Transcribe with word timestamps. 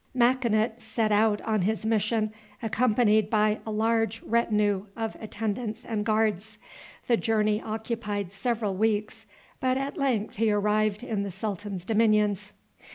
Makinut 0.15 0.79
set 0.81 1.11
out 1.11 1.41
on 1.41 1.61
his 1.61 1.85
mission 1.85 2.33
accompanied 2.63 3.29
by 3.29 3.59
a 3.67 3.71
large 3.71 4.19
retinue 4.23 4.87
of 4.97 5.15
attendants 5.21 5.85
and 5.85 6.03
guards. 6.03 6.57
The 7.05 7.17
journey 7.17 7.61
occupied 7.61 8.31
several 8.31 8.73
weeks, 8.75 9.27
but 9.59 9.77
at 9.77 9.97
length 9.97 10.37
he 10.37 10.51
arrived 10.51 11.03
in 11.03 11.21
the 11.21 11.29
sultan's 11.29 11.85
dominions. 11.85 12.51